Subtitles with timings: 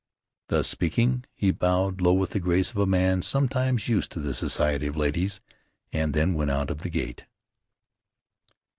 [0.47, 4.33] Thus speaking, he bowed low with the grace of a man sometimes used to the
[4.33, 5.41] society of ladies,
[5.93, 7.25] and then went out of the gate.